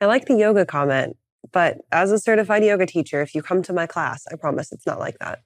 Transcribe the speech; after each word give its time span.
I 0.00 0.06
like 0.06 0.26
the 0.26 0.36
yoga 0.36 0.64
comment, 0.64 1.16
but 1.52 1.78
as 1.90 2.12
a 2.12 2.18
certified 2.18 2.64
yoga 2.64 2.86
teacher, 2.86 3.20
if 3.20 3.34
you 3.34 3.42
come 3.42 3.62
to 3.64 3.72
my 3.72 3.86
class, 3.86 4.24
I 4.30 4.36
promise 4.36 4.70
it's 4.70 4.86
not 4.86 4.98
like 5.00 5.18
that. 5.18 5.40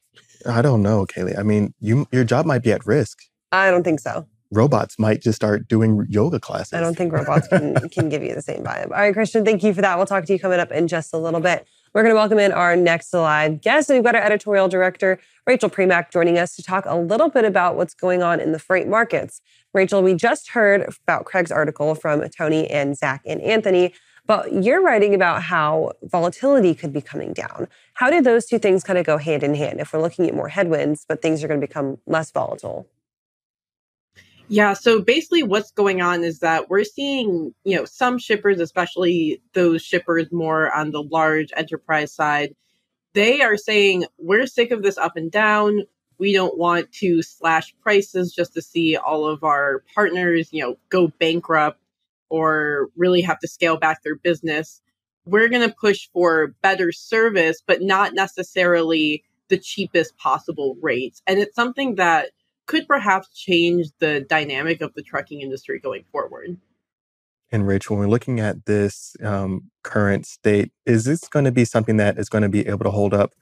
I 0.47 0.61
don't 0.61 0.83
know, 0.83 1.07
Kaylee. 1.07 1.39
I 1.39 1.43
mean, 1.43 1.73
you 1.81 2.07
your 2.13 2.25
job 2.25 2.45
might 2.45 2.63
be 2.63 2.73
at 2.73 2.85
risk. 2.87 3.23
I 3.51 3.71
don't 3.71 3.83
think 3.83 4.01
so. 4.01 4.27
Robots 4.51 4.99
might 4.99 5.23
just 5.23 5.37
start 5.37 5.69
doing 5.69 6.05
yoga 6.11 6.39
classes. 6.39 6.75
I 6.75 6.81
don't 6.81 6.95
think 6.95 7.13
robots 7.13 7.49
can, 7.49 7.89
can 7.91 8.11
give 8.11 8.23
you 8.23 8.35
the 8.35 8.43
same 8.43 8.63
vibe. 8.63 8.91
All 8.91 8.99
right, 8.99 9.15
Christian, 9.15 9.47
thank 9.47 9.63
you 9.63 9.73
for 9.73 9.81
that. 9.81 9.97
We'll 9.97 10.07
talk 10.07 10.27
to 10.27 10.33
you 10.33 10.39
coming 10.39 10.61
up 10.61 10.71
in 10.71 10.89
just 10.89 11.15
a 11.15 11.19
little 11.19 11.41
bit. 11.41 11.67
We're 11.95 12.03
going 12.03 12.15
to 12.15 12.19
welcome 12.19 12.39
in 12.39 12.53
our 12.53 12.77
next 12.77 13.15
live 13.15 13.63
guest. 13.63 13.89
We've 13.89 14.03
got 14.03 14.15
our 14.15 14.23
editorial 14.23 14.69
director, 14.69 15.19
Rachel 15.47 15.71
Premack, 15.71 16.11
joining 16.11 16.37
us 16.37 16.55
to 16.57 16.63
talk 16.63 16.85
a 16.87 16.97
little 16.97 17.31
bit 17.31 17.47
about 17.47 17.77
what's 17.77 17.95
going 17.95 18.23
on 18.23 18.41
in 18.41 18.53
the 18.53 18.59
freight 18.59 18.89
markets. 18.89 19.41
Rachel, 19.73 20.03
we 20.03 20.15
just 20.15 20.51
heard 20.51 20.87
about 21.07 21.25
Craig's 21.25 21.53
article 21.53 21.95
from 21.95 22.27
Tony 22.29 22.69
and 22.69 22.97
Zach 22.97 23.23
and 23.25 23.41
Anthony 23.41 23.95
but 24.27 24.53
you're 24.63 24.83
writing 24.83 25.15
about 25.15 25.43
how 25.43 25.93
volatility 26.03 26.75
could 26.75 26.93
be 26.93 27.01
coming 27.01 27.33
down. 27.33 27.69
How 27.95 28.11
do 28.11 28.23
those 28.23 28.47
two 28.47 28.59
things 28.59 28.85
kind 28.85 28.99
of 28.99 29.05
go 29.07 29.19
hand 29.19 29.43
in 29.43 29.55
hand 29.55 29.81
if 29.81 29.93
we're 29.93 30.01
looking 30.01 30.29
at 30.29 30.35
more 30.35 30.49
headwinds, 30.49 31.05
but 31.09 31.23
things 31.23 31.43
are 31.43 31.49
going 31.49 31.61
to 31.61 31.67
become 31.67 31.99
less 32.07 32.31
volatile? 32.31 32.87
Yeah, 34.49 34.75
so 34.75 35.01
basically 35.01 35.43
what's 35.43 35.71
going 35.71 36.03
on 36.03 36.25
is 36.25 36.41
that 36.41 36.69
we're 36.69 36.85
seeing, 36.85 37.55
you 37.65 37.77
know, 37.77 37.85
some 37.85 38.19
shippers, 38.19 38.61
especially 38.61 39.41
those 39.55 39.83
shippers 39.83 40.31
more 40.31 40.73
on 40.73 40.91
the 40.91 41.03
large 41.03 41.49
enterprise 41.57 42.13
side, 42.13 42.55
they 43.15 43.41
are 43.41 43.57
saying, 43.57 44.05
we're 44.19 44.47
sick 44.47 44.71
of 44.71 44.83
this 44.83 44.99
up 44.99 45.17
and 45.17 45.31
down. 45.31 45.83
We 46.19 46.33
don't 46.33 46.59
want 46.59 46.93
to 46.93 47.23
slash 47.23 47.75
prices 47.83 48.33
just 48.33 48.55
to 48.55 48.63
see 48.63 48.97
all 48.97 49.27
of 49.27 49.43
our 49.43 49.83
partners, 49.95 50.49
you 50.53 50.63
know, 50.63 50.77
go 50.89 51.09
bankrupt 51.09 51.82
or 52.33 52.89
really 52.97 53.21
have 53.21 53.39
to 53.39 53.47
scale 53.47 53.77
back 53.77 54.03
their 54.03 54.17
business. 54.17 54.81
We're 55.27 55.51
going 55.51 55.69
to 55.69 55.75
push 55.79 56.09
for 56.15 56.55
better 56.63 56.91
service, 56.91 57.63
but 57.65 57.83
not 57.83 58.15
necessarily 58.15 59.23
the 59.51 59.59
cheapest 59.59 60.17
possible 60.17 60.79
rates. 60.81 61.21
And 61.27 61.39
it's 61.39 61.55
something 61.55 61.97
that 61.97 62.31
could 62.67 62.89
perhaps 62.89 63.29
change 63.35 63.89
the 63.99 64.21
dynamic 64.21 64.81
of 64.81 64.95
the 64.95 65.03
trucking 65.03 65.43
industry 65.43 65.79
going 65.79 66.05
forward. 66.11 66.57
And 67.51 67.67
Rachel, 67.67 67.97
when 67.97 68.09
we're 68.09 68.11
looking 68.11 68.41
at 68.41 68.65
this 68.65 69.15
um, 69.23 69.71
current 69.85 70.25
state, 70.25 70.73
is 70.87 71.05
this 71.05 71.29
going 71.29 71.45
to 71.45 71.53
be 71.53 71.67
something 71.67 71.99
that 71.99 72.17
is 72.17 72.31
going 72.31 72.43
to 72.43 72.49
be 72.49 72.67
able 72.67 72.85
to 72.85 72.91
hold 72.91 73.13
up 73.13 73.35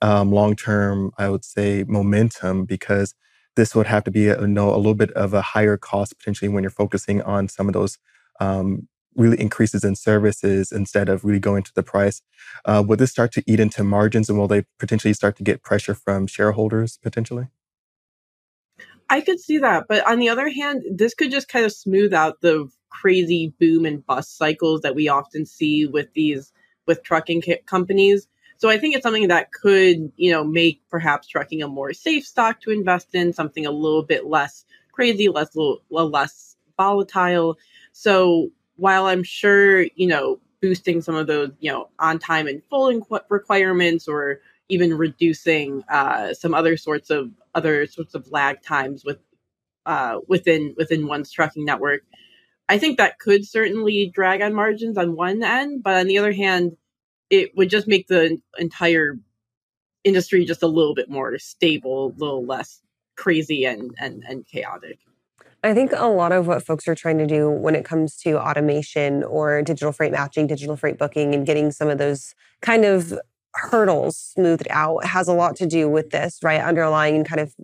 um, 0.00 0.32
long 0.32 0.56
term, 0.56 1.10
I 1.18 1.28
would 1.28 1.44
say, 1.44 1.84
momentum? 1.86 2.64
Because 2.64 3.14
this 3.56 3.74
would 3.74 3.86
have 3.86 4.04
to 4.04 4.10
be 4.10 4.28
a, 4.28 4.40
you 4.40 4.46
know, 4.46 4.74
a 4.74 4.78
little 4.78 4.94
bit 4.94 5.10
of 5.10 5.34
a 5.34 5.42
higher 5.42 5.76
cost 5.76 6.18
potentially 6.18 6.48
when 6.48 6.62
you're 6.62 6.70
focusing 6.70 7.20
on 7.20 7.48
some 7.48 7.68
of 7.68 7.74
those 7.74 7.98
um, 8.40 8.88
really 9.14 9.40
increases 9.40 9.84
in 9.84 9.94
services 9.94 10.72
instead 10.72 11.08
of 11.08 11.24
really 11.24 11.38
going 11.38 11.62
to 11.62 11.74
the 11.74 11.82
price. 11.82 12.22
Uh, 12.64 12.82
will 12.86 12.96
this 12.96 13.10
start 13.10 13.32
to 13.32 13.42
eat 13.46 13.60
into 13.60 13.84
margins 13.84 14.28
and 14.28 14.38
will 14.38 14.48
they 14.48 14.64
potentially 14.78 15.14
start 15.14 15.36
to 15.36 15.42
get 15.42 15.62
pressure 15.62 15.94
from 15.94 16.26
shareholders 16.26 16.98
potentially? 17.02 17.48
I 19.08 19.20
could 19.20 19.40
see 19.40 19.58
that. 19.58 19.86
But 19.88 20.06
on 20.06 20.20
the 20.20 20.28
other 20.28 20.48
hand, 20.48 20.84
this 20.94 21.14
could 21.14 21.32
just 21.32 21.48
kind 21.48 21.64
of 21.64 21.72
smooth 21.72 22.14
out 22.14 22.40
the 22.40 22.70
crazy 22.88 23.52
boom 23.58 23.84
and 23.84 24.04
bust 24.06 24.36
cycles 24.36 24.82
that 24.82 24.94
we 24.94 25.08
often 25.08 25.44
see 25.44 25.86
with 25.86 26.12
these 26.14 26.52
with 26.86 27.02
trucking 27.02 27.42
companies. 27.66 28.28
So 28.56 28.68
I 28.68 28.78
think 28.78 28.94
it's 28.94 29.02
something 29.02 29.28
that 29.28 29.52
could, 29.52 30.12
you 30.16 30.30
know, 30.30 30.44
make 30.44 30.82
perhaps 30.90 31.28
trucking 31.28 31.62
a 31.62 31.68
more 31.68 31.92
safe 31.92 32.26
stock 32.26 32.60
to 32.62 32.70
invest 32.70 33.14
in, 33.14 33.32
something 33.32 33.66
a 33.66 33.70
little 33.70 34.02
bit 34.02 34.26
less 34.26 34.64
crazy, 34.92 35.28
less 35.28 35.56
less 35.88 36.56
volatile. 36.76 37.58
So 38.00 38.48
while 38.76 39.04
I'm 39.04 39.22
sure, 39.22 39.82
you 39.82 40.06
know, 40.06 40.40
boosting 40.62 41.02
some 41.02 41.16
of 41.16 41.26
those, 41.26 41.50
you 41.60 41.70
know, 41.70 41.90
on 41.98 42.18
time 42.18 42.46
and 42.46 42.62
full 42.70 42.98
requirements 43.28 44.08
or 44.08 44.40
even 44.70 44.96
reducing 44.96 45.84
uh, 45.90 46.32
some 46.32 46.54
other 46.54 46.78
sorts 46.78 47.10
of 47.10 47.30
other 47.54 47.84
sorts 47.86 48.14
of 48.14 48.26
lag 48.30 48.62
times 48.62 49.04
with 49.04 49.18
uh, 49.84 50.20
within 50.28 50.74
within 50.78 51.08
one's 51.08 51.30
trucking 51.30 51.66
network. 51.66 52.00
I 52.70 52.78
think 52.78 52.96
that 52.96 53.18
could 53.18 53.46
certainly 53.46 54.10
drag 54.14 54.40
on 54.40 54.54
margins 54.54 54.96
on 54.96 55.14
one 55.14 55.42
end, 55.42 55.82
but 55.82 55.96
on 55.96 56.06
the 56.06 56.16
other 56.16 56.32
hand, 56.32 56.78
it 57.28 57.54
would 57.54 57.68
just 57.68 57.86
make 57.86 58.08
the 58.08 58.38
entire 58.58 59.18
industry 60.04 60.46
just 60.46 60.62
a 60.62 60.68
little 60.68 60.94
bit 60.94 61.10
more 61.10 61.38
stable, 61.38 62.14
a 62.16 62.18
little 62.18 62.46
less 62.46 62.80
crazy 63.18 63.66
and 63.66 63.94
and, 63.98 64.24
and 64.26 64.46
chaotic. 64.46 65.00
I 65.62 65.74
think 65.74 65.92
a 65.94 66.06
lot 66.06 66.32
of 66.32 66.46
what 66.46 66.64
folks 66.64 66.88
are 66.88 66.94
trying 66.94 67.18
to 67.18 67.26
do 67.26 67.50
when 67.50 67.74
it 67.74 67.84
comes 67.84 68.16
to 68.18 68.38
automation 68.40 69.22
or 69.22 69.60
digital 69.62 69.92
freight 69.92 70.12
matching, 70.12 70.46
digital 70.46 70.74
freight 70.76 70.96
booking, 70.96 71.34
and 71.34 71.44
getting 71.44 71.70
some 71.70 71.88
of 71.88 71.98
those 71.98 72.34
kind 72.62 72.84
of 72.86 73.12
hurdles 73.54 74.16
smoothed 74.16 74.68
out 74.70 75.04
has 75.04 75.28
a 75.28 75.32
lot 75.32 75.56
to 75.56 75.66
do 75.66 75.88
with 75.88 76.10
this, 76.10 76.38
right? 76.42 76.60
Underlying 76.60 77.16
and 77.16 77.26
kind 77.26 77.40
of 77.40 77.54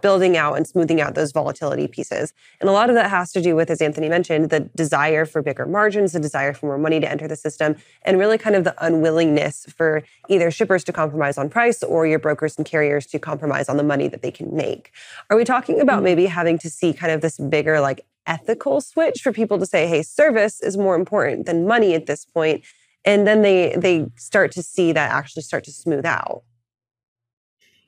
building 0.00 0.36
out 0.36 0.54
and 0.54 0.66
smoothing 0.66 1.00
out 1.00 1.14
those 1.14 1.32
volatility 1.32 1.88
pieces. 1.88 2.32
And 2.60 2.68
a 2.70 2.72
lot 2.72 2.88
of 2.88 2.94
that 2.94 3.10
has 3.10 3.32
to 3.32 3.40
do 3.40 3.56
with, 3.56 3.70
as 3.70 3.82
Anthony 3.82 4.08
mentioned, 4.08 4.50
the 4.50 4.60
desire 4.60 5.24
for 5.24 5.42
bigger 5.42 5.66
margins, 5.66 6.12
the 6.12 6.20
desire 6.20 6.52
for 6.52 6.66
more 6.66 6.78
money 6.78 7.00
to 7.00 7.10
enter 7.10 7.26
the 7.26 7.36
system, 7.36 7.76
and 8.02 8.18
really 8.18 8.38
kind 8.38 8.54
of 8.54 8.64
the 8.64 8.74
unwillingness 8.84 9.66
for 9.76 10.02
either 10.28 10.50
shippers 10.50 10.84
to 10.84 10.92
compromise 10.92 11.36
on 11.36 11.48
price 11.48 11.82
or 11.82 12.06
your 12.06 12.18
brokers 12.18 12.56
and 12.56 12.66
carriers 12.66 13.06
to 13.06 13.18
compromise 13.18 13.68
on 13.68 13.76
the 13.76 13.82
money 13.82 14.08
that 14.08 14.22
they 14.22 14.30
can 14.30 14.54
make. 14.54 14.92
Are 15.30 15.36
we 15.36 15.44
talking 15.44 15.80
about 15.80 15.96
mm-hmm. 15.96 16.04
maybe 16.04 16.26
having 16.26 16.58
to 16.58 16.70
see 16.70 16.92
kind 16.92 17.12
of 17.12 17.20
this 17.20 17.38
bigger, 17.38 17.80
like, 17.80 18.06
ethical 18.26 18.80
switch 18.80 19.20
for 19.20 19.32
people 19.32 19.58
to 19.58 19.66
say, 19.66 19.86
hey, 19.86 20.02
service 20.02 20.62
is 20.62 20.78
more 20.78 20.94
important 20.94 21.44
than 21.44 21.66
money 21.66 21.94
at 21.94 22.06
this 22.06 22.24
point? 22.24 22.64
And 23.04 23.26
then 23.26 23.42
they 23.42 23.74
they 23.76 24.06
start 24.16 24.52
to 24.52 24.62
see 24.62 24.92
that 24.92 25.10
actually 25.10 25.42
start 25.42 25.64
to 25.64 25.72
smooth 25.72 26.06
out. 26.06 26.42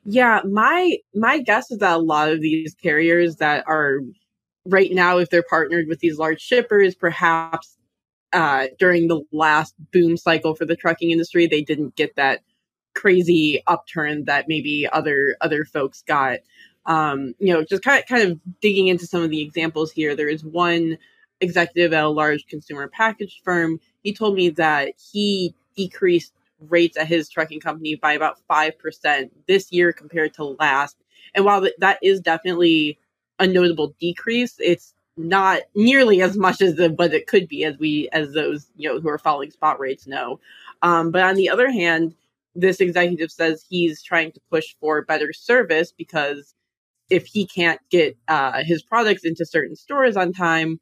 Yeah 0.04 0.40
my 0.44 0.98
my 1.14 1.38
guess 1.38 1.70
is 1.70 1.78
that 1.78 1.96
a 1.96 1.98
lot 1.98 2.30
of 2.30 2.40
these 2.40 2.74
carriers 2.74 3.36
that 3.36 3.64
are 3.66 3.98
right 4.64 4.92
now 4.92 5.18
if 5.18 5.30
they're 5.30 5.42
partnered 5.42 5.86
with 5.88 6.00
these 6.00 6.18
large 6.18 6.40
shippers 6.40 6.94
perhaps 6.94 7.76
uh, 8.32 8.66
during 8.78 9.08
the 9.08 9.22
last 9.32 9.74
boom 9.92 10.16
cycle 10.16 10.54
for 10.54 10.64
the 10.64 10.76
trucking 10.76 11.10
industry 11.10 11.46
they 11.46 11.62
didn't 11.62 11.96
get 11.96 12.14
that 12.16 12.42
crazy 12.94 13.62
upturn 13.66 14.24
that 14.24 14.46
maybe 14.48 14.88
other 14.92 15.36
other 15.40 15.64
folks 15.64 16.02
got. 16.02 16.40
Um, 16.86 17.34
you 17.40 17.52
know 17.52 17.64
just 17.64 17.82
kind 17.82 18.00
of, 18.00 18.06
kind 18.06 18.30
of 18.30 18.38
digging 18.60 18.86
into 18.86 19.08
some 19.08 19.20
of 19.20 19.30
the 19.30 19.40
examples 19.40 19.90
here 19.90 20.14
there 20.14 20.28
is 20.28 20.44
one 20.44 20.98
executive 21.40 21.92
at 21.92 22.04
a 22.04 22.08
large 22.08 22.46
consumer 22.46 22.88
package 22.88 23.40
firm 23.44 23.78
he 24.06 24.12
told 24.12 24.36
me 24.36 24.50
that 24.50 24.94
he 25.12 25.52
decreased 25.76 26.32
rates 26.60 26.96
at 26.96 27.08
his 27.08 27.28
trucking 27.28 27.58
company 27.58 27.96
by 27.96 28.12
about 28.12 28.38
5% 28.48 29.30
this 29.48 29.72
year 29.72 29.92
compared 29.92 30.32
to 30.34 30.44
last. 30.44 30.96
And 31.34 31.44
while 31.44 31.66
that 31.78 31.98
is 32.02 32.20
definitely 32.20 33.00
a 33.40 33.48
notable 33.48 33.96
decrease, 33.98 34.54
it's 34.60 34.94
not 35.16 35.62
nearly 35.74 36.22
as 36.22 36.36
much 36.36 36.60
as 36.60 36.76
the 36.76 36.90
what 36.90 37.12
it 37.12 37.26
could 37.26 37.48
be 37.48 37.64
as 37.64 37.76
we 37.78 38.08
as 38.12 38.32
those 38.32 38.70
you 38.76 38.88
know 38.88 39.00
who 39.00 39.08
are 39.08 39.18
following 39.18 39.50
spot 39.50 39.80
rates 39.80 40.06
know. 40.06 40.38
Um, 40.82 41.10
but 41.10 41.22
on 41.22 41.34
the 41.34 41.48
other 41.48 41.70
hand, 41.70 42.14
this 42.54 42.80
executive 42.80 43.32
says 43.32 43.64
he's 43.68 44.02
trying 44.02 44.30
to 44.32 44.40
push 44.50 44.76
for 44.80 45.02
better 45.02 45.32
service 45.32 45.90
because 45.90 46.54
if 47.10 47.26
he 47.26 47.44
can't 47.44 47.80
get 47.90 48.16
uh, 48.28 48.62
his 48.62 48.82
products 48.82 49.24
into 49.24 49.44
certain 49.44 49.74
stores 49.74 50.16
on 50.16 50.32
time, 50.32 50.78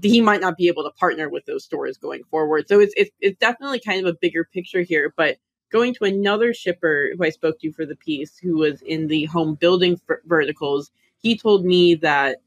he 0.00 0.20
might 0.20 0.40
not 0.40 0.56
be 0.56 0.68
able 0.68 0.84
to 0.84 0.90
partner 0.90 1.28
with 1.28 1.44
those 1.44 1.64
stores 1.64 1.98
going 1.98 2.24
forward. 2.24 2.68
So 2.68 2.80
it's, 2.80 2.94
it's, 2.96 3.10
it's 3.20 3.38
definitely 3.38 3.80
kind 3.80 4.04
of 4.06 4.14
a 4.14 4.18
bigger 4.18 4.44
picture 4.44 4.82
here. 4.82 5.12
But 5.16 5.36
going 5.70 5.94
to 5.94 6.04
another 6.04 6.54
shipper 6.54 7.10
who 7.16 7.24
I 7.24 7.30
spoke 7.30 7.60
to 7.60 7.72
for 7.72 7.84
the 7.84 7.96
piece, 7.96 8.38
who 8.38 8.58
was 8.58 8.80
in 8.82 9.08
the 9.08 9.26
home 9.26 9.54
building 9.54 10.00
f- 10.08 10.18
verticals, 10.24 10.90
he 11.18 11.36
told 11.36 11.64
me 11.64 11.94
that, 11.96 12.38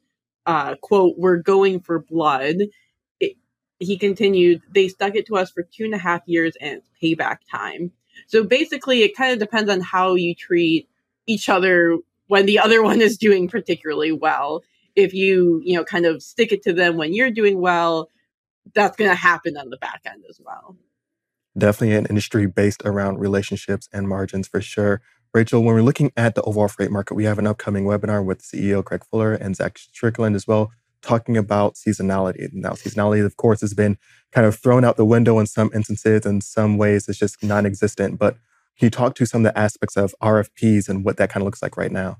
uh, 0.45 0.75
quote, 0.81 1.15
we're 1.17 1.37
going 1.37 1.79
for 1.79 1.99
blood. 1.99 2.55
It, 3.19 3.37
he 3.79 3.97
continued, 3.97 4.61
they 4.73 4.87
stuck 4.87 5.15
it 5.15 5.27
to 5.27 5.37
us 5.37 5.51
for 5.51 5.63
two 5.63 5.85
and 5.85 5.93
a 5.93 5.99
half 5.99 6.21
years 6.25 6.55
and 6.59 6.81
it's 6.81 6.89
payback 7.01 7.37
time. 7.49 7.91
So 8.27 8.43
basically, 8.43 9.03
it 9.03 9.15
kind 9.15 9.33
of 9.33 9.39
depends 9.39 9.69
on 9.69 9.81
how 9.81 10.15
you 10.15 10.33
treat 10.33 10.87
each 11.27 11.49
other 11.49 11.97
when 12.27 12.45
the 12.47 12.59
other 12.59 12.81
one 12.83 13.01
is 13.01 13.17
doing 13.17 13.47
particularly 13.47 14.11
well 14.11 14.63
if 14.95 15.13
you 15.13 15.61
you 15.63 15.75
know 15.75 15.83
kind 15.83 16.05
of 16.05 16.21
stick 16.23 16.51
it 16.51 16.63
to 16.63 16.73
them 16.73 16.97
when 16.97 17.13
you're 17.13 17.31
doing 17.31 17.59
well 17.59 18.09
that's 18.73 18.97
going 18.97 19.09
to 19.09 19.15
happen 19.15 19.57
on 19.57 19.69
the 19.69 19.77
back 19.77 20.01
end 20.05 20.23
as 20.29 20.39
well. 20.43 20.75
Definitely 21.57 21.95
an 21.95 22.05
industry 22.07 22.47
based 22.47 22.81
around 22.83 23.19
relationships 23.19 23.87
and 23.93 24.07
margins 24.07 24.47
for 24.47 24.61
sure. 24.61 25.01
Rachel 25.33 25.63
when 25.63 25.75
we're 25.75 25.81
looking 25.81 26.11
at 26.15 26.35
the 26.35 26.41
overall 26.43 26.69
freight 26.69 26.91
market 26.91 27.15
we 27.15 27.25
have 27.25 27.37
an 27.39 27.45
upcoming 27.47 27.83
webinar 27.83 28.23
with 28.23 28.41
ceo 28.41 28.83
craig 28.83 29.03
fuller 29.05 29.33
and 29.33 29.55
zach 29.55 29.77
strickland 29.77 30.33
as 30.33 30.47
well 30.47 30.71
talking 31.01 31.35
about 31.35 31.75
seasonality. 31.75 32.47
Now 32.53 32.71
seasonality 32.71 33.23
of 33.25 33.35
course 33.35 33.59
has 33.59 33.73
been 33.73 33.97
kind 34.31 34.47
of 34.47 34.55
thrown 34.55 34.85
out 34.85 34.95
the 34.95 35.05
window 35.05 35.37
in 35.39 35.45
some 35.45 35.71
instances 35.73 36.25
in 36.25 36.39
some 36.39 36.77
ways 36.77 37.09
it's 37.09 37.19
just 37.19 37.43
non-existent 37.43 38.17
but 38.17 38.35
can 38.77 38.87
you 38.87 38.89
talk 38.89 39.15
to 39.15 39.25
some 39.25 39.45
of 39.45 39.53
the 39.53 39.59
aspects 39.59 39.97
of 39.97 40.15
rfps 40.21 40.87
and 40.87 41.03
what 41.03 41.17
that 41.17 41.29
kind 41.29 41.41
of 41.41 41.45
looks 41.45 41.61
like 41.61 41.75
right 41.75 41.91
now 41.91 42.17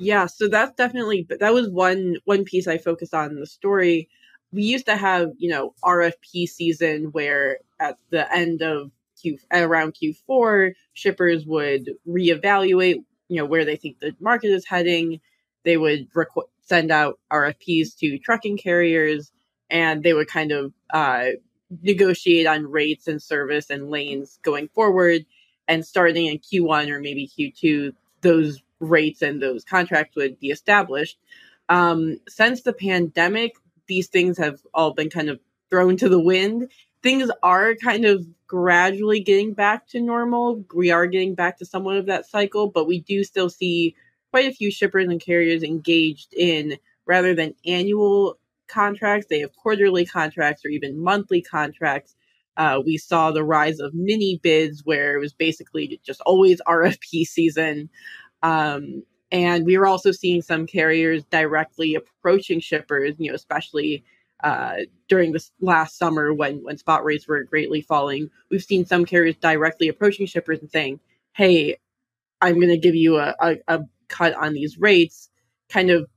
yeah, 0.00 0.26
so 0.26 0.48
that's 0.48 0.74
definitely 0.76 1.28
that 1.40 1.54
was 1.54 1.70
one 1.70 2.18
one 2.26 2.44
piece 2.44 2.68
I 2.68 2.78
focused 2.78 3.14
on 3.14 3.30
in 3.32 3.40
the 3.40 3.46
story. 3.46 4.08
we 4.52 4.64
used 4.64 4.86
to 4.88 4.96
have, 4.98 5.32
you 5.38 5.50
know, 5.50 5.74
RFP 5.84 6.48
season 6.48 7.06
where 7.12 7.58
at 7.80 7.98
the 8.10 8.32
end 8.34 8.62
of 8.62 8.92
Q 9.22 9.38
around 9.52 9.94
Q4, 9.96 10.72
shippers 10.94 11.46
would 11.46 11.90
reevaluate, 12.08 13.04
you 13.30 13.38
know, 13.38 13.46
where 13.46 13.64
they 13.66 13.76
think 13.76 14.00
the 14.00 14.14
market 14.20 14.48
is 14.50 14.66
heading. 14.66 15.20
They 15.64 15.78
would 15.78 16.12
requ- 16.14 16.48
send 16.62 16.92
out 16.92 17.20
RFPs 17.32 17.96
to 18.00 18.18
trucking 18.20 18.58
carriers, 18.58 19.32
and 19.70 20.04
they 20.04 20.14
would 20.14 20.28
kind 20.28 20.52
of 20.52 20.74
uh, 20.94 21.26
negotiate 21.82 22.46
on 22.48 22.70
rates 22.70 23.08
and 23.08 23.22
service 23.22 23.70
and 23.70 23.90
lanes 23.90 24.40
going 24.44 24.68
forward. 24.70 25.26
And 25.68 25.86
starting 25.86 26.26
in 26.26 26.40
Q1 26.40 26.90
or 26.90 27.00
maybe 27.00 27.28
Q2, 27.28 27.94
those 28.22 28.62
rates 28.80 29.22
and 29.22 29.42
those 29.42 29.64
contracts 29.64 30.16
would 30.16 30.38
be 30.40 30.48
established. 30.48 31.18
Um, 31.68 32.18
since 32.28 32.62
the 32.62 32.72
pandemic, 32.72 33.54
these 33.86 34.08
things 34.08 34.38
have 34.38 34.60
all 34.74 34.92
been 34.92 35.10
kind 35.10 35.28
of 35.28 35.40
thrown 35.70 35.96
to 35.98 36.08
the 36.08 36.20
wind. 36.20 36.70
Things 37.02 37.30
are 37.42 37.74
kind 37.76 38.04
of 38.04 38.26
gradually 38.46 39.20
getting 39.20 39.54
back 39.54 39.86
to 39.88 40.00
normal. 40.00 40.64
We 40.74 40.90
are 40.90 41.06
getting 41.06 41.34
back 41.34 41.58
to 41.58 41.64
somewhat 41.64 41.96
of 41.96 42.06
that 42.06 42.26
cycle, 42.26 42.68
but 42.68 42.86
we 42.86 43.00
do 43.00 43.22
still 43.24 43.48
see 43.48 43.94
quite 44.30 44.50
a 44.50 44.54
few 44.54 44.70
shippers 44.70 45.08
and 45.08 45.20
carriers 45.20 45.62
engaged 45.62 46.34
in 46.34 46.76
rather 47.06 47.34
than 47.34 47.54
annual 47.66 48.38
contracts, 48.70 49.26
they 49.28 49.40
have 49.40 49.54
quarterly 49.56 50.06
contracts 50.06 50.64
or 50.64 50.68
even 50.68 50.98
monthly 50.98 51.42
contracts. 51.42 52.14
Uh, 52.56 52.80
we 52.84 52.96
saw 52.96 53.30
the 53.30 53.44
rise 53.44 53.80
of 53.80 53.94
mini 53.94 54.40
bids 54.42 54.82
where 54.84 55.14
it 55.14 55.18
was 55.18 55.32
basically 55.32 56.00
just 56.04 56.20
always 56.22 56.60
RFP 56.66 57.24
season. 57.24 57.90
Um, 58.42 59.04
and 59.32 59.64
we 59.64 59.78
were 59.78 59.86
also 59.86 60.10
seeing 60.10 60.42
some 60.42 60.66
carriers 60.66 61.24
directly 61.30 61.94
approaching 61.94 62.60
shippers, 62.60 63.14
you 63.18 63.30
know, 63.30 63.34
especially 63.34 64.04
uh, 64.42 64.78
during 65.08 65.32
this 65.32 65.52
last 65.60 65.98
summer 65.98 66.32
when 66.32 66.62
when 66.64 66.78
spot 66.78 67.04
rates 67.04 67.28
were 67.28 67.42
greatly 67.44 67.82
falling. 67.82 68.30
We've 68.50 68.62
seen 68.62 68.86
some 68.86 69.04
carriers 69.04 69.36
directly 69.36 69.88
approaching 69.88 70.26
shippers 70.26 70.60
and 70.60 70.70
saying, 70.70 71.00
"Hey, 71.32 71.76
I'm 72.40 72.54
going 72.56 72.68
to 72.68 72.78
give 72.78 72.94
you 72.94 73.18
a, 73.18 73.34
a, 73.40 73.56
a 73.68 73.80
cut 74.08 74.34
on 74.34 74.54
these 74.54 74.78
rates," 74.78 75.30
kind 75.68 75.90
of 75.90 76.08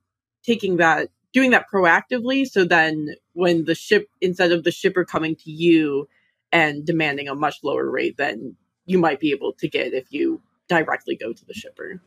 taking 0.44 0.78
that, 0.78 1.10
doing 1.34 1.52
that 1.52 1.66
proactively. 1.72 2.48
So 2.48 2.66
then, 2.66 3.10
when 3.34 3.66
the 3.66 3.76
ship 3.76 4.08
instead 4.22 4.52
of 4.52 4.64
the 4.64 4.72
shipper 4.72 5.06
coming 5.06 5.36
to 5.36 5.52
you 5.52 6.08
and 6.52 6.86
demanding 6.86 7.28
a 7.28 7.36
much 7.36 7.58
lower 7.64 7.90
rate 7.90 8.18
than 8.18 8.56
you 8.86 8.98
might 9.00 9.20
be 9.20 9.32
able 9.32 9.54
to 9.54 9.68
get 9.68 9.94
if 9.94 10.12
you 10.12 10.42
directly 10.68 11.16
go 11.16 11.34
to 11.34 11.46
the 11.46 11.54
shipper. 11.54 12.02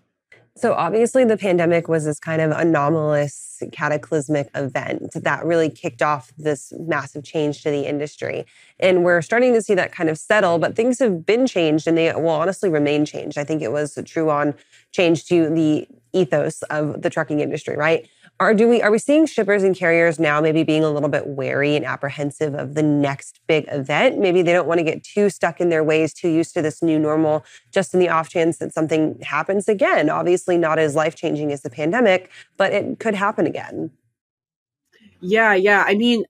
So, 0.58 0.72
obviously, 0.72 1.24
the 1.24 1.36
pandemic 1.36 1.86
was 1.86 2.06
this 2.06 2.18
kind 2.18 2.40
of 2.40 2.50
anomalous, 2.50 3.62
cataclysmic 3.72 4.48
event 4.54 5.12
that 5.14 5.44
really 5.44 5.68
kicked 5.68 6.00
off 6.00 6.32
this 6.38 6.72
massive 6.78 7.24
change 7.24 7.62
to 7.62 7.70
the 7.70 7.86
industry. 7.86 8.46
And 8.80 9.04
we're 9.04 9.20
starting 9.20 9.52
to 9.52 9.60
see 9.60 9.74
that 9.74 9.92
kind 9.92 10.08
of 10.08 10.16
settle, 10.16 10.58
but 10.58 10.74
things 10.74 10.98
have 11.00 11.26
been 11.26 11.46
changed 11.46 11.86
and 11.86 11.98
they 11.98 12.10
will 12.14 12.30
honestly 12.30 12.70
remain 12.70 13.04
changed. 13.04 13.36
I 13.36 13.44
think 13.44 13.60
it 13.60 13.70
was 13.70 13.98
true 14.06 14.30
on 14.30 14.54
change 14.96 15.26
to 15.26 15.50
the 15.50 15.86
ethos 16.12 16.62
of 16.64 17.02
the 17.02 17.10
trucking 17.10 17.40
industry, 17.40 17.76
right? 17.76 18.08
Are 18.38 18.52
do 18.52 18.68
we 18.68 18.82
are 18.82 18.90
we 18.90 18.98
seeing 18.98 19.24
shippers 19.24 19.62
and 19.62 19.74
carriers 19.74 20.18
now 20.18 20.42
maybe 20.42 20.62
being 20.62 20.84
a 20.84 20.90
little 20.90 21.08
bit 21.08 21.26
wary 21.26 21.74
and 21.74 21.86
apprehensive 21.86 22.54
of 22.54 22.74
the 22.74 22.82
next 22.82 23.40
big 23.46 23.64
event? 23.68 24.18
Maybe 24.18 24.42
they 24.42 24.52
don't 24.52 24.66
want 24.66 24.78
to 24.78 24.84
get 24.84 25.02
too 25.02 25.30
stuck 25.30 25.58
in 25.58 25.70
their 25.70 25.82
ways, 25.82 26.12
too 26.12 26.28
used 26.28 26.52
to 26.54 26.60
this 26.60 26.82
new 26.82 26.98
normal, 26.98 27.44
just 27.72 27.94
in 27.94 28.00
the 28.00 28.10
off 28.10 28.28
chance 28.28 28.58
that 28.58 28.74
something 28.74 29.18
happens 29.22 29.68
again. 29.68 30.10
Obviously, 30.10 30.58
not 30.58 30.78
as 30.78 30.94
life 30.94 31.14
changing 31.14 31.50
as 31.50 31.62
the 31.62 31.70
pandemic, 31.70 32.30
but 32.58 32.72
it 32.72 32.98
could 32.98 33.14
happen 33.14 33.46
again. 33.46 33.90
Yeah, 35.20 35.54
yeah. 35.54 35.84
I 35.86 35.94
mean, 35.94 36.24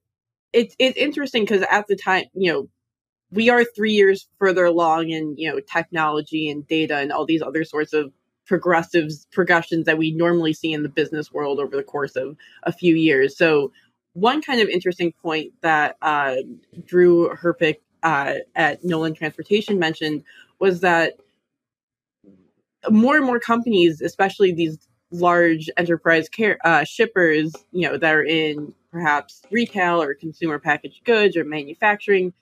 it's 0.52 0.76
it's 0.78 0.96
interesting 0.96 1.42
because 1.42 1.62
at 1.69 1.88
the 1.88 1.96
time, 1.96 2.26
you 2.34 2.52
know, 2.52 2.69
we 3.32 3.50
are 3.50 3.64
three 3.64 3.92
years 3.92 4.28
further 4.38 4.64
along 4.64 5.10
in 5.10 5.34
you 5.36 5.50
know 5.50 5.58
technology 5.60 6.48
and 6.48 6.66
data 6.69 6.98
and 6.98 7.10
all 7.10 7.26
these 7.26 7.42
other 7.42 7.64
sorts 7.64 7.92
of 7.92 8.12
progressives 8.46 9.26
progressions 9.32 9.87
that 9.87 9.98
we 9.98 10.12
normally 10.12 10.52
see 10.52 10.72
in 10.72 10.82
the 10.82 10.88
business 10.88 11.32
world 11.32 11.58
over 11.58 11.76
the 11.76 11.82
course 11.82 12.16
of 12.16 12.37
a 12.62 12.72
few 12.72 12.94
years. 12.94 13.37
So 13.37 13.72
one 14.12 14.40
kind 14.40 14.60
of 14.60 14.69
interesting 14.69 15.12
point 15.12 15.52
that 15.62 15.96
uh, 16.00 16.37
Drew 16.87 17.34
Herpick 17.34 17.82
uh, 18.02 18.34
at 18.54 18.84
Nolan 18.84 19.14
Transportation 19.14 19.78
mentioned 19.78 20.22
was 20.58 20.81
that 20.81 21.14
more 22.88 23.16
and 23.16 23.26
more 23.26 23.40
companies, 23.40 24.00
especially 24.00 24.52
these 24.52 24.78
large 25.10 25.69
enterprise 25.76 26.28
care, 26.28 26.58
uh, 26.64 26.84
shippers, 26.84 27.52
you 27.72 27.88
know, 27.88 27.96
that 27.96 28.14
are 28.14 28.25
in 28.25 28.72
perhaps 28.90 29.43
retail 29.50 30.00
or 30.00 30.14
consumer 30.14 30.58
packaged 30.58 31.04
goods 31.04 31.37
or 31.37 31.44
manufacturing, 31.44 32.32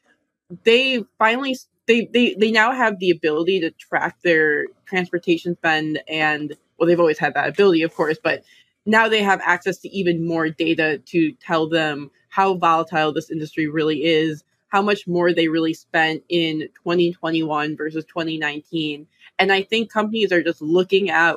they 0.65 1.03
finally 1.19 1.57
they, 1.87 2.07
they 2.13 2.35
they 2.35 2.51
now 2.51 2.73
have 2.73 2.99
the 2.99 3.11
ability 3.11 3.61
to 3.61 3.71
track 3.73 4.17
their 4.23 4.67
transportation 4.87 5.57
spend 5.57 6.01
and 6.09 6.57
well 6.79 6.87
they've 6.87 7.01
always 7.01 7.19
had 7.19 7.35
that 7.35 7.49
ability 7.49 7.83
of 7.83 7.95
course 7.95 8.19
but 8.23 8.43
now 8.87 9.09
they 9.09 9.23
have 9.23 9.41
access 9.43 9.79
to 9.79 9.89
even 9.89 10.27
more 10.27 10.49
data 10.49 10.99
to 11.07 11.33
tell 11.33 11.69
them 11.69 12.11
how 12.29 12.55
volatile 12.55 13.13
this 13.13 13.31
industry 13.31 13.67
really 13.69 14.05
is 14.05 14.45
how 14.69 14.83
much 14.83 15.07
more 15.07 15.33
they 15.33 15.49
really 15.49 15.75
spent 15.75 16.23
in 16.29 16.61
2021 16.83 17.77
versus 17.77 18.05
2019 18.07 19.07
and 19.39 19.53
i 19.53 19.63
think 19.63 19.93
companies 19.93 20.33
are 20.33 20.43
just 20.43 20.63
looking 20.63 21.11
at 21.11 21.37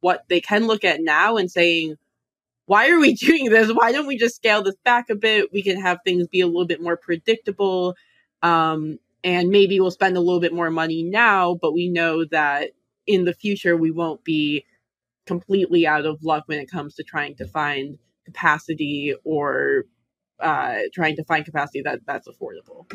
what 0.00 0.24
they 0.28 0.40
can 0.40 0.66
look 0.66 0.84
at 0.84 1.02
now 1.02 1.36
and 1.36 1.50
saying 1.50 1.96
why 2.66 2.90
are 2.90 3.00
we 3.00 3.14
doing 3.14 3.48
this? 3.48 3.72
Why 3.72 3.92
don't 3.92 4.06
we 4.06 4.18
just 4.18 4.36
scale 4.36 4.62
this 4.62 4.76
back 4.84 5.10
a 5.10 5.14
bit? 5.14 5.52
We 5.52 5.62
can 5.62 5.80
have 5.80 6.00
things 6.04 6.28
be 6.28 6.42
a 6.42 6.46
little 6.46 6.66
bit 6.66 6.82
more 6.82 6.98
predictable. 6.98 7.96
Um, 8.42 8.98
and 9.24 9.48
maybe 9.48 9.80
we'll 9.80 9.90
spend 9.90 10.16
a 10.16 10.20
little 10.20 10.40
bit 10.40 10.52
more 10.52 10.70
money 10.70 11.02
now, 11.02 11.58
but 11.60 11.72
we 11.72 11.88
know 11.88 12.24
that 12.26 12.70
in 13.06 13.24
the 13.24 13.34
future 13.34 13.76
we 13.76 13.90
won't 13.90 14.22
be 14.24 14.64
completely 15.26 15.86
out 15.86 16.06
of 16.06 16.22
luck 16.22 16.44
when 16.46 16.58
it 16.58 16.70
comes 16.70 16.94
to 16.94 17.02
trying 17.02 17.34
to 17.36 17.46
find 17.46 17.98
capacity 18.24 19.14
or 19.24 19.84
uh, 20.40 20.78
trying 20.94 21.16
to 21.16 21.24
find 21.24 21.44
capacity 21.44 21.82
that 21.82 22.00
that's 22.06 22.28
affordable. 22.28 22.90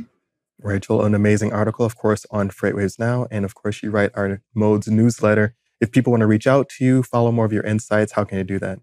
Rachel, 0.62 1.04
an 1.04 1.14
amazing 1.14 1.52
article, 1.52 1.86
of 1.86 1.96
course, 1.96 2.26
on 2.32 2.50
FreightWaves 2.50 2.98
Now. 2.98 3.28
And 3.30 3.44
of 3.44 3.54
course, 3.54 3.84
you 3.84 3.92
write 3.92 4.12
our 4.14 4.42
Modes 4.54 4.88
newsletter. 4.88 5.56
If 5.82 5.92
people 5.92 6.12
want 6.12 6.22
to 6.22 6.28
reach 6.28 6.48
out 6.48 6.70
to 6.70 6.86
you, 6.86 7.04
follow 7.04 7.32
more 7.32 7.46
of 7.46 7.52
your 7.52 7.64
insights, 7.64 8.14
how 8.14 8.24
can 8.24 8.38
they 8.38 8.44
do 8.44 8.60
that? 8.60 8.80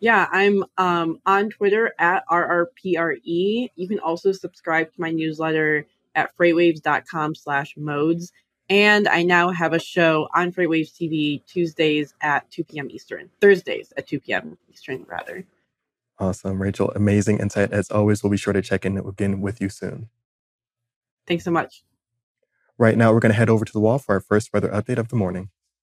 Yeah, 0.00 0.28
I'm 0.30 0.64
um, 0.76 1.18
on 1.26 1.50
Twitter 1.50 1.92
at 1.98 2.24
RRPRE. 2.30 3.70
You 3.74 3.88
can 3.88 3.98
also 3.98 4.32
subscribe 4.32 4.92
to 4.92 5.00
my 5.00 5.10
newsletter 5.10 5.86
at 6.14 6.36
freightwaves.com 6.36 7.34
slash 7.34 7.74
modes. 7.76 8.32
And 8.68 9.06
I 9.06 9.22
now 9.22 9.50
have 9.50 9.72
a 9.74 9.78
show 9.78 10.28
on 10.34 10.50
Freightwaves 10.50 10.92
TV 10.92 11.44
Tuesdays 11.46 12.14
at 12.22 12.50
2 12.50 12.64
p.m. 12.64 12.90
Eastern, 12.90 13.28
Thursdays 13.40 13.92
at 13.96 14.08
2 14.08 14.20
p.m. 14.20 14.56
Eastern, 14.72 15.04
rather. 15.06 15.44
Awesome. 16.18 16.62
Rachel, 16.62 16.92
amazing 16.94 17.40
insight. 17.40 17.72
As 17.72 17.90
always, 17.90 18.22
we'll 18.22 18.30
be 18.30 18.36
sure 18.36 18.52
to 18.52 18.62
check 18.62 18.86
in 18.86 18.96
again 18.96 19.40
with 19.40 19.60
you 19.60 19.68
soon. 19.68 20.08
Thanks 21.26 21.44
so 21.44 21.50
much. 21.50 21.84
Right 22.78 22.96
now, 22.96 23.12
we're 23.12 23.20
going 23.20 23.32
to 23.32 23.38
head 23.38 23.50
over 23.50 23.64
to 23.64 23.72
the 23.72 23.80
wall 23.80 23.98
for 23.98 24.14
our 24.14 24.20
first 24.20 24.52
weather 24.52 24.68
update 24.68 24.98
of 24.98 25.08
the 25.08 25.16
morning. 25.16 25.50